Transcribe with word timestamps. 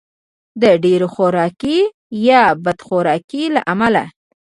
د 0.61 0.63
ډېر 0.83 1.01
خورګۍ 1.13 1.79
یا 2.29 2.43
بد 2.63 2.79
خورګۍ 2.87 3.43
له 3.55 3.61
امله. 3.73 4.03